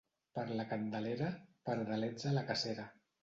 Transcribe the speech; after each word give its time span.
Per 0.37 0.45
la 0.59 0.63
Candelera, 0.71 1.27
pardalets 1.69 2.27
a 2.31 2.35
la 2.39 2.45
cacera. 2.51 2.87